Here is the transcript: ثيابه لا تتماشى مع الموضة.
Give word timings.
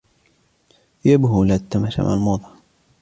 ثيابه 1.03 1.45
لا 1.45 1.57
تتماشى 1.57 2.01
مع 2.01 2.13
الموضة. 2.13 2.45